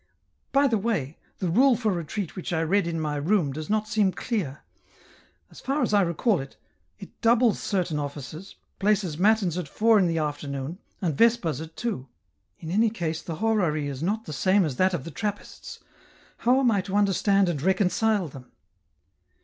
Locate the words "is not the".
13.87-14.33